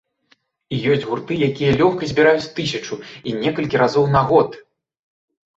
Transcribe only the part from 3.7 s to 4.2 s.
разоў